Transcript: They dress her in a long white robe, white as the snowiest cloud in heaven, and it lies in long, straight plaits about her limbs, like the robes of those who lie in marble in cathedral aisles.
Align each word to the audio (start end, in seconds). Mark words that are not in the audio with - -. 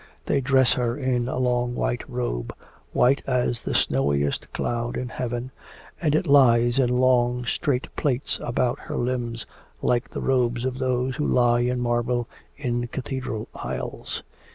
They 0.25 0.41
dress 0.41 0.73
her 0.73 0.97
in 0.97 1.27
a 1.27 1.37
long 1.37 1.75
white 1.75 2.01
robe, 2.09 2.55
white 2.91 3.21
as 3.27 3.61
the 3.61 3.75
snowiest 3.75 4.51
cloud 4.51 4.97
in 4.97 5.09
heaven, 5.09 5.51
and 6.01 6.15
it 6.15 6.25
lies 6.25 6.79
in 6.79 6.89
long, 6.89 7.45
straight 7.45 7.87
plaits 7.95 8.39
about 8.41 8.79
her 8.79 8.95
limbs, 8.97 9.45
like 9.79 10.09
the 10.09 10.21
robes 10.21 10.65
of 10.65 10.79
those 10.79 11.17
who 11.17 11.27
lie 11.27 11.59
in 11.59 11.79
marble 11.79 12.27
in 12.57 12.87
cathedral 12.87 13.47
aisles. 13.53 14.23